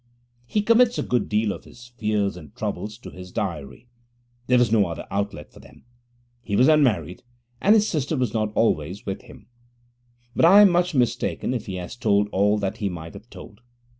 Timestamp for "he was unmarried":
6.41-7.21